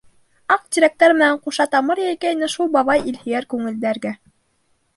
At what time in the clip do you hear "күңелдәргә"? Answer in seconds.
3.55-4.17